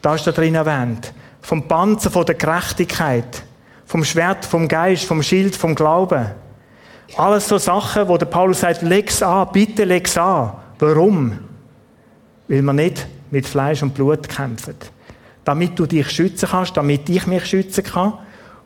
[0.00, 1.12] Da ist da drin erwähnt.
[1.42, 3.42] Vom Panzer von der Gerechtigkeit.
[3.86, 6.26] Vom Schwert, vom Geist, vom Schild, vom Glauben.
[7.16, 10.52] Alles so Sachen, wo der Paulus sagt, leg's an, bitte leg's an.
[10.78, 11.38] Warum?
[12.48, 14.90] Weil man nicht mit Fleisch und Blut kämpft.
[15.44, 18.14] Damit du dich schützen kannst, damit ich mich schützen kann.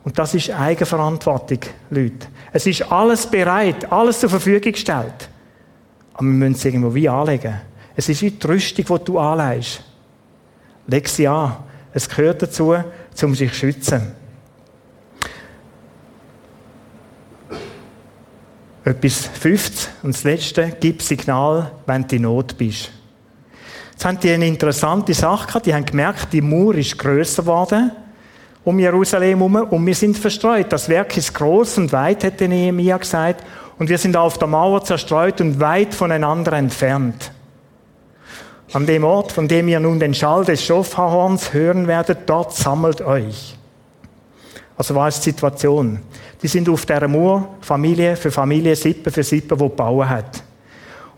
[0.03, 1.59] Und das ist Eigenverantwortung,
[1.91, 2.27] Leute.
[2.51, 5.29] Es ist alles bereit, alles zur Verfügung gestellt.
[6.13, 7.61] Aber wir müssen es irgendwo wie anlegen.
[7.95, 9.83] Es ist wie die Rüstung, die du anlegst.
[10.87, 11.57] Leg sie an.
[11.93, 12.75] Es gehört dazu,
[13.21, 14.13] um sich zu schützen.
[18.83, 22.91] Etwas fünftes und das letzte, gib Signal, wenn du in Not bist.
[23.91, 25.65] Jetzt haben die eine interessante Sache gehabt.
[25.67, 27.91] Die haben gemerkt, die Mauer ist grösser geworden
[28.63, 30.71] um Jerusalem herum und wir sind verstreut.
[30.71, 33.43] Das Werk ist groß und weit, hätte Nehemiah gesagt.
[33.79, 37.31] Und wir sind auf der Mauer zerstreut und weit voneinander entfernt.
[38.73, 43.01] An dem Ort, von dem ihr nun den Schall des Schofahorns hören werdet, dort sammelt
[43.01, 43.57] euch.
[44.81, 45.99] Also war es die Situation.
[46.41, 50.41] Die sind auf der Mauer, Familie für Familie, Sippe für Sippe, wo bauen hat.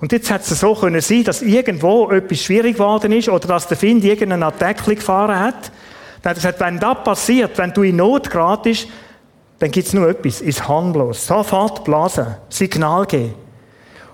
[0.02, 3.65] Und jetzt hat es so können sein, dass irgendwo etwas schwierig geworden ist oder dass
[3.65, 5.71] der Find irgendeinen Attack gefahren hat.
[6.21, 8.89] Dann hat gesagt, wenn das passiert, wenn du in Not geratest,
[9.60, 11.26] dann gibt es nur etwas, ist harmlos.
[11.26, 13.34] Sofort blasen, Signal geben.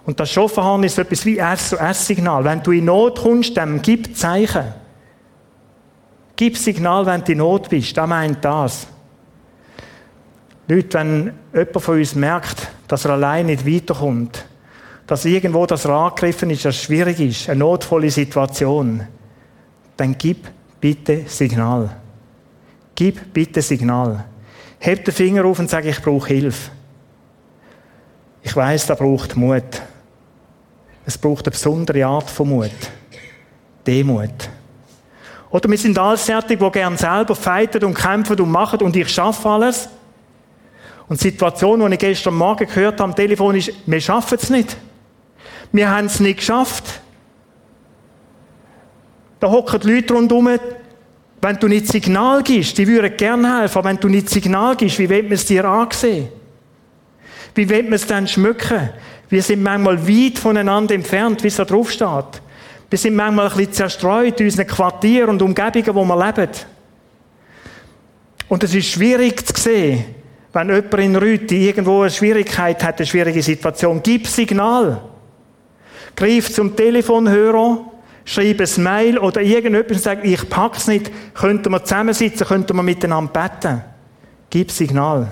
[0.05, 2.43] Und das Schofenhorn ist etwas wie SOS-Signal.
[2.43, 4.75] Wenn du in Not kommst, dann gib Zeichen.
[6.35, 7.97] Gib Signal, wenn du in Not bist.
[7.97, 8.85] Das meint das.
[10.69, 14.45] Leute, wenn jemand von uns merkt, dass er allein nicht weiterkommt,
[15.07, 19.01] dass irgendwo das Rad gegriffen ist, das schwierig ist, eine notvolle Situation,
[19.97, 20.47] dann gib
[20.79, 21.89] bitte Signal.
[22.93, 24.25] Gib bitte Signal.
[24.77, 26.69] Heb den Finger auf und sag, ich brauche Hilfe.
[28.43, 29.81] Ich weiß, da braucht Mut.
[31.03, 32.69] Es braucht eine besondere Art von Mut.
[33.87, 34.49] Demut.
[35.49, 39.49] Oder wir sind allsärtig, die gern selber fighten und kämpfen und machen und ich schaffe
[39.49, 39.89] alles.
[41.09, 44.49] Und die Situation, die ich gestern Morgen gehört habe am Telefon, ist, wir schaffen es
[44.51, 44.77] nicht.
[45.71, 47.01] Wir haben es nicht geschafft.
[49.39, 50.49] Da hocken die Leute rundherum,
[51.41, 54.99] wenn du nicht Signal gibst, die würden gerne helfen, aber wenn du nicht Signal gibst,
[54.99, 56.27] wie wird man es dir ansehen?
[57.55, 58.89] Wie wird man es dann schmücken?
[59.29, 62.41] Wir sind manchmal weit voneinander entfernt, wie es da drauf steht.
[62.89, 66.49] Wir sind manchmal ein bisschen zerstreut in unseren Quartieren und Umgebungen, wo wir leben.
[68.47, 70.05] Und es ist schwierig zu sehen,
[70.53, 74.01] wenn jemand in Rüti irgendwo eine Schwierigkeit hat, eine schwierige Situation.
[74.01, 75.01] Gib Signal.
[76.15, 77.85] Greif zum Telefonhörer,
[78.25, 82.83] schreib ein Mail oder irgendjemand und sag, ich pack's nicht, könnten wir zusammensitzen, könnten wir
[82.83, 83.81] miteinander beten.
[84.49, 85.27] Gib Signal.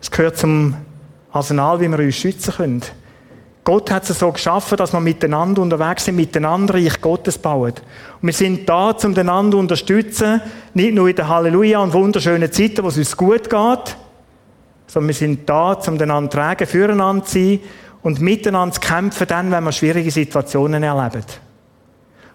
[0.00, 0.74] Es gehört zum
[1.30, 2.82] Arsenal, wie wir uns schützen können.
[3.68, 7.74] Gott hat es so geschaffen, dass wir miteinander unterwegs sind, miteinander Reich Gottes bauen.
[8.22, 10.40] Und wir sind da, um einander zu unterstützen,
[10.72, 13.96] nicht nur in der Halleluja und wunderschönen Zeiten, wo es uns gut geht,
[14.86, 17.60] sondern wir sind da, um einander zu tragen, füreinander zu sein
[18.02, 21.26] und miteinander zu kämpfen, dann, wenn wir schwierige Situationen erleben.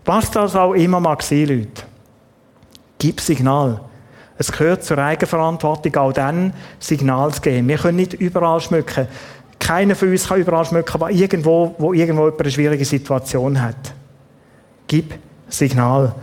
[0.06, 1.82] Was das auch immer mag sein, Leute.
[3.00, 3.82] Gib Signal.
[4.38, 7.68] Es gehört zur Eigenverantwortung, auch dann Signal zu geben.
[7.70, 9.08] Wir können nicht überall schmücken.
[9.64, 13.94] Keiner von uns kann überall schmücken, aber irgendwo, wo irgendwo jemand eine schwierige Situation hat.
[14.88, 15.14] Gib
[15.48, 16.14] Signal.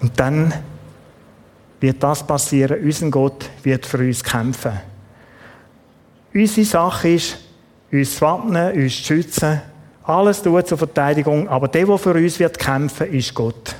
[0.00, 0.50] Und dann
[1.78, 2.82] wird das passieren.
[2.82, 4.72] Unser Gott wird für uns kämpfen.
[6.32, 7.38] Unsere Sache ist,
[7.92, 9.60] uns zu wappnen, uns zu schützen,
[10.04, 13.76] alles tun zur Verteidigung, aber der, der für uns wird kämpfen, ist Gott.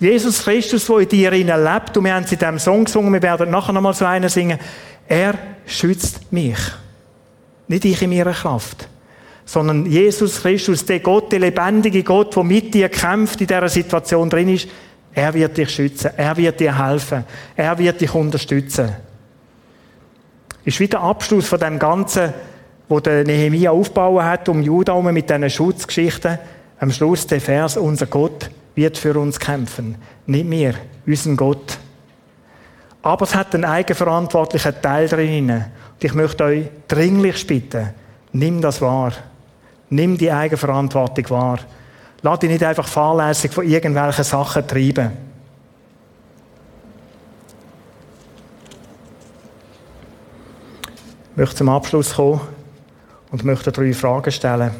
[0.00, 3.22] Jesus Christus, der in dir lebt, und wir haben es in diesem Song gesungen, wir
[3.22, 4.58] werden nachher nochmal so einen singen,
[5.06, 5.34] er
[5.66, 6.58] schützt mich.
[7.68, 8.88] Nicht ich in meiner Kraft,
[9.44, 14.28] sondern Jesus Christus, der Gott, der lebendige Gott, der mit dir kämpft, in dieser Situation
[14.28, 14.68] drin ist,
[15.12, 18.92] er wird dich schützen, er wird dir helfen, er wird dich unterstützen.
[20.64, 22.34] Ist wieder Abschluss von dem Ganzen,
[22.88, 26.38] wo der Nehemia aufbauen hat, um Juda herum mit diesen Schutzgeschichten.
[26.80, 29.96] Am Schluss der Vers, unser Gott wird für uns kämpfen.
[30.26, 30.74] Nicht wir,
[31.06, 31.78] unseren Gott.
[33.02, 35.50] Aber es hat einen eigenverantwortlichen Teil drin.
[35.50, 35.64] Und
[36.02, 37.90] ich möchte euch dringlich bitten,
[38.32, 39.12] nimm das wahr.
[39.90, 41.58] Nimm die Eigenverantwortung wahr.
[42.22, 45.12] Lass dich nicht einfach fahrlässig von irgendwelchen Sachen treiben.
[51.30, 52.40] Ich möchte zum Abschluss kommen
[53.30, 54.70] und möchte drei Fragen stellen.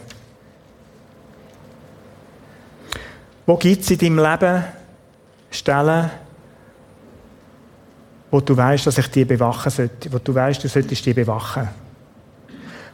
[3.46, 4.64] Wo gibt es in deinem Leben
[5.50, 6.10] Stellen,
[8.30, 11.68] wo du weißt, dass ich die bewachen sollte, wo du weißt, du solltest die bewachen?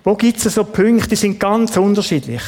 [0.03, 2.43] Wo gibt es so Punkte, die sind ganz unterschiedlich,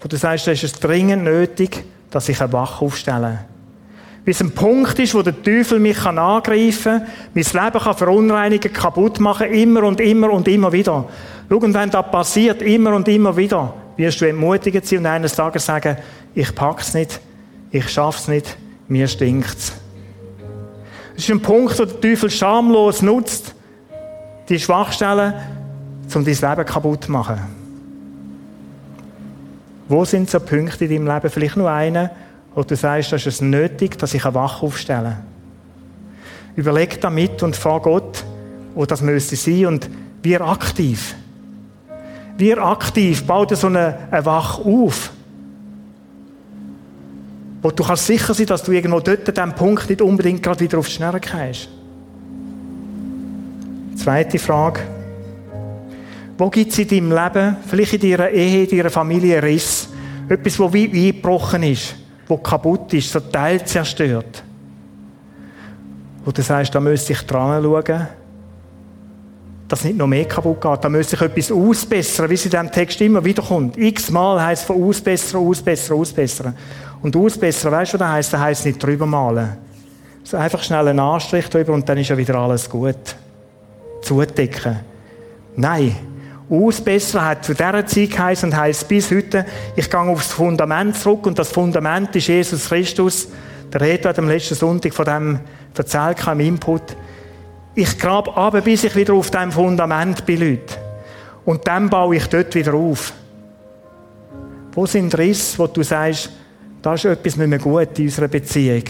[0.00, 3.40] wo du sagst, da ist es dringend nötig, dass ich eine Wache aufstelle.
[4.24, 8.72] Wie es ein Punkt ist, wo der Teufel mich angreifen kann, mein Leben kann verunreinigen,
[8.72, 11.08] kaputt machen, immer und immer und immer wieder.
[11.48, 15.34] Schau, und wenn das passiert, immer und immer wieder, wirst du entmutigt sein und eines
[15.34, 15.96] Tages sagen,
[16.34, 17.20] ich pack's nicht,
[17.70, 18.56] ich schaff's nicht,
[18.86, 19.72] mir stinkt's.
[21.16, 23.54] Es ist ein Punkt, wo der Teufel schamlos nutzt,
[24.48, 25.34] die Schwachstellen,
[26.14, 27.38] um dein Leben kaputt zu machen.
[29.88, 31.30] Wo sind so Punkte in deinem Leben?
[31.30, 32.10] Vielleicht nur eine,
[32.54, 35.18] wo du sagst, das ist es nötig, dass ich eine Wache aufstelle.
[36.54, 38.24] Überleg damit und fahr Gott,
[38.74, 39.90] wo das müsste sein und
[40.22, 41.14] wir aktiv.
[42.38, 45.10] Wir aktiv, bau dir so eine, eine Wache auf.
[47.60, 50.60] Wo du kannst sicher sein, dass du irgendwo dort an diesem Punkt nicht unbedingt gerade
[50.60, 51.68] wieder auf die Schnelle gehst.
[53.96, 54.82] Zweite Frage.
[56.38, 59.88] Wo gibt es in deinem Leben, vielleicht in deiner Ehe, in deiner Familie Riss,
[60.28, 61.96] etwas, wo wie eingebrochen ist,
[62.28, 64.44] wo kaputt ist, so Teil zerstört?
[66.24, 68.06] Wo du sagst, da müsste ich dran schauen,
[69.68, 70.82] dass nicht noch mehr kaputt geht.
[70.82, 73.76] Da müsste ich etwas ausbessern, wie es in diesem Text immer wieder kommt.
[73.76, 76.56] X-mal heisst von ausbessern, ausbessern, ausbessern.
[77.02, 78.32] Und ausbessern, weißt du, was das heisst?
[78.32, 79.58] Das heisst nicht drüber malen.
[80.22, 82.96] Also einfach schnell einen Anstrich drüber und dann ist ja wieder alles gut.
[84.02, 84.80] Zudecken.
[85.56, 85.94] Nein.
[86.50, 89.44] Ausbessern hat zu dieser Zeit geheißen und heisst bis heute,
[89.76, 93.28] ich gehe aufs Fundament zurück und das Fundament ist Jesus Christus.
[93.70, 95.40] Der Reto hat am letzten Sonntag von dem
[95.76, 96.96] erzählt im Input.
[97.80, 100.74] Ich grabe ab, bis ich wieder auf dem Fundament bin, Leute.
[101.44, 103.12] Und dann baue ich dort wieder auf.
[104.72, 106.28] Wo sind Risse, wo du sagst,
[106.82, 108.82] da ist etwas nicht mehr gut in unserer Beziehung?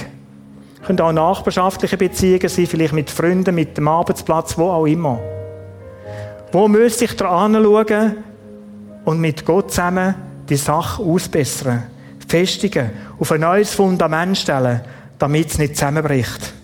[0.87, 5.21] Können auch nachbarschaftliche Beziehungen sein, vielleicht mit Freunden, mit dem Arbeitsplatz, wo auch immer.
[6.51, 8.17] Wo müsste ich dran schauen
[9.05, 10.15] und mit Gott zusammen
[10.49, 11.83] die Sache ausbessern,
[12.27, 12.89] festigen,
[13.21, 14.81] auf ein neues Fundament stellen,
[15.19, 16.55] damit es nicht zusammenbricht?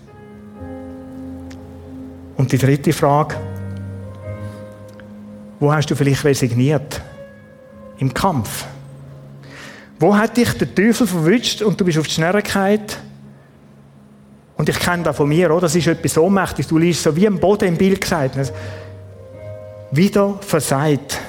[2.37, 3.35] Und die dritte Frage,
[5.59, 7.01] wo hast du vielleicht resigniert?
[7.97, 8.65] Im Kampf.
[9.99, 12.97] Wo hat dich der Teufel verwünscht und du bist auf die Schnelligkeit?
[14.57, 15.61] Und ich kenne das von mir, oder?
[15.61, 16.67] Das ist etwas ohnmächtiges.
[16.67, 18.37] Du liest so wie am Boden im Bild gesagt
[19.91, 21.19] wieder versagt.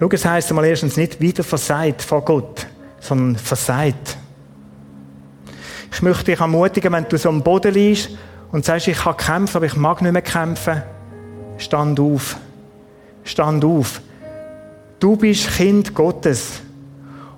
[0.00, 2.66] Schau, es heisst einmal erstens nicht wieder versagt vor Gott,
[3.00, 4.16] sondern versagt.
[5.92, 8.10] Ich möchte dich ermutigen, wenn du so am Boden liegst
[8.52, 10.82] und sagst, ich kann kämpfen, aber ich mag nicht mehr kämpfen,
[11.58, 12.36] stand auf.
[13.24, 14.00] Stand auf.
[14.98, 16.60] Du bist Kind Gottes.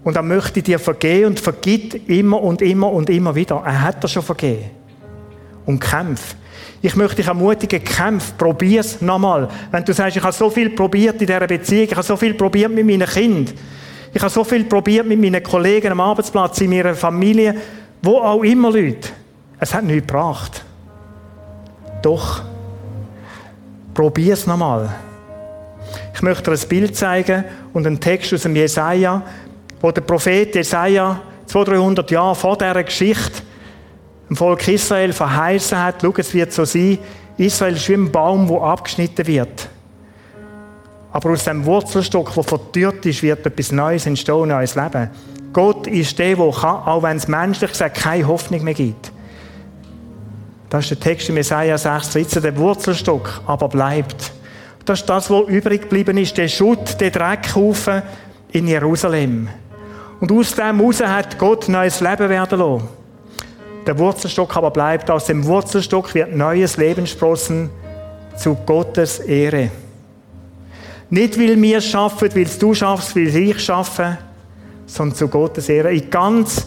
[0.03, 3.63] Und er möchte dir vergehen und vergibt immer und immer und immer wieder.
[3.65, 4.71] Er hat dir schon vergeben.
[5.67, 6.37] Und kämpf.
[6.83, 9.49] Ich möchte dich ermutigen, kämpf, probier's nochmal.
[9.71, 12.33] Wenn du sagst, ich habe so viel probiert in dieser Beziehung, ich habe so viel
[12.33, 13.55] probiert mit meinen Kindern,
[14.13, 17.55] ich habe so viel probiert mit meinen Kollegen am Arbeitsplatz, in meiner Familie,
[18.03, 19.09] wo auch immer, Leute.
[19.59, 20.65] Es hat nichts gebracht.
[22.03, 22.43] Doch,
[23.95, 24.89] probier's nochmal.
[26.15, 29.23] Ich möchte dir ein Bild zeigen und einen Text aus dem Jesaja,
[29.81, 33.43] wo der Prophet Jesaja 200, 300 Jahre vor dieser Geschichte
[34.31, 36.99] dem Volk Israel verheißen hat, schau, es wird so sein,
[37.37, 39.69] Israel ist wie ein Baum, der abgeschnitten wird.
[41.13, 45.11] Aber aus dem Wurzelstock, der vertürt ist, wird etwas Neues entstehen, neues Leben.
[45.53, 49.13] Gott ist der, der kann, auch wenn es menschlich gesagt keine Hoffnung mehr gibt.
[50.69, 54.33] Das ist der Text in Jesaja 6, 13, der Wurzelstock aber bleibt.
[54.85, 58.03] Das ist das, was übrig geblieben ist, der Schutt, der Dreckhaufen
[58.53, 59.49] in Jerusalem.
[60.21, 62.89] Und aus dem heraus hat Gott neues Leben werden lassen.
[63.87, 65.11] Der Wurzelstock aber bleibt.
[65.11, 67.71] Aus dem Wurzelstock wird neues Leben sprossen
[68.37, 69.71] zu Gottes Ehre.
[71.09, 74.19] Nicht, weil wir es schaffen, weil du schaffst, weil ich schaffe,
[74.91, 75.93] sondern zu Gottes Ehre.
[75.93, 76.67] In ganz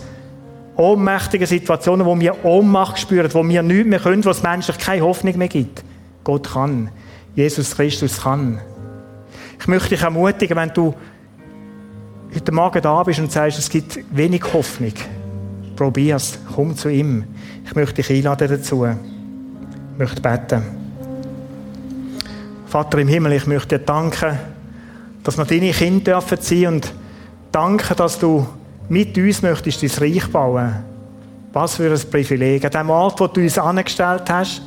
[0.75, 5.03] ohnmächtigen Situationen, wo wir Ohnmacht spüren, wo wir nichts mehr können, wo es menschlich keine
[5.03, 5.83] Hoffnung mehr gibt.
[6.23, 6.89] Gott kann.
[7.35, 8.59] Jesus Christus kann.
[9.59, 10.93] Ich möchte dich ermutigen, wenn du
[12.33, 14.93] heute Morgen da bist und sagst, es gibt wenig Hoffnung,
[15.75, 17.25] probier's, komm zu ihm.
[17.65, 18.85] Ich möchte dich einladen dazu.
[18.85, 20.63] Ich möchte beten.
[22.65, 24.37] Vater im Himmel, ich möchte dir danken,
[25.23, 26.93] dass wir deine Kinder dürfen sein und
[27.53, 28.45] danke, dass du
[28.89, 30.75] mit uns möchtest dein Reich bauen.
[31.53, 32.65] Was für ein Privileg.
[32.65, 34.61] An dem Ort, wo du uns angestellt hast,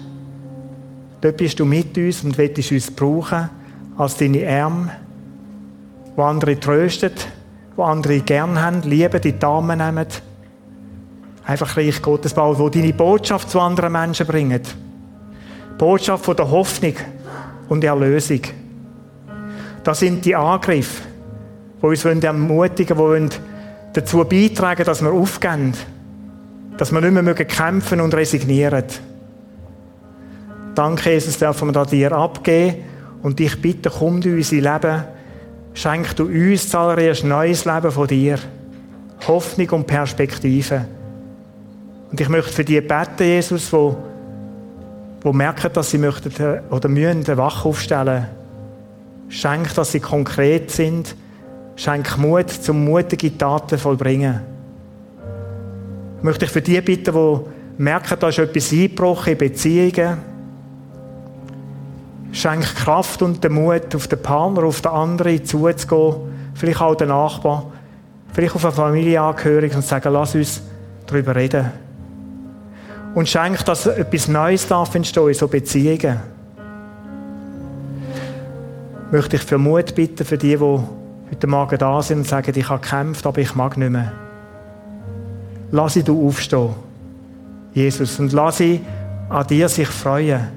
[1.21, 3.51] dort bist du mit uns und willst uns brauchen
[3.99, 4.93] als deine Arme,
[6.15, 7.27] wo andere tröstet,
[7.75, 10.07] wo andere gern haben, lieben, die Damen nehmen.
[11.45, 14.75] Einfach Reich Gottes bauen, wo deine Botschaft zu anderen Menschen bringt.
[15.79, 16.95] Botschaft von der Hoffnung
[17.69, 18.41] und Erlösung.
[19.83, 21.03] Das sind die Angriffe,
[21.83, 23.37] die uns ermutigen wollen, die
[23.93, 25.75] dazu beitragen, dass wir aufgehen,
[26.77, 28.85] dass wir nicht mehr kämpfen und resignieren.
[30.75, 32.85] Danke, Jesus, dürfen wir dir abgeben
[33.23, 35.05] und dich bitten, komm in unser Leben,
[35.73, 38.39] schenk du uns zuallererst neues Leben von dir,
[39.27, 40.85] Hoffnung und Perspektive.
[42.11, 43.97] Und ich möchte für die beten, Jesus, wo,
[45.23, 46.33] wo merken, dass sie möchten
[46.71, 48.27] oder müssen Wach aufstellen.
[49.29, 51.17] Schenk, dass sie konkret sind.
[51.77, 54.41] Schenk Mut, zum mutige Taten vollbringen.
[56.19, 60.19] Ich möchte ich für die bitten, die merken, da ist etwas eingebrochen in Beziehungen,
[62.33, 66.15] Schenk Kraft und den Mut, auf den Partner, auf den anderen zuzugehen,
[66.55, 67.65] vielleicht auch den Nachbarn,
[68.33, 70.63] vielleicht auf eine Familienangehörige und sagen, lass uns
[71.07, 71.71] darüber reden.
[73.15, 76.21] Und schenk, dass etwas Neues darf entstehen in so Beziehungen.
[79.11, 80.79] Möchte ich für Mut bitten, für die, die
[81.31, 84.13] heute Morgen da sind und sagen, ich habe gekämpft, aber ich mag nicht mehr.
[85.71, 86.71] Lass sie du aufstehen,
[87.73, 88.81] Jesus, und lass sie
[89.29, 90.49] an dir sich freuen.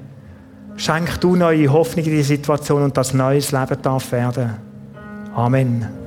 [0.76, 4.54] Schenk du neue Hoffnung in die Situation und das neues Leben darf werden.
[5.34, 5.99] Amen.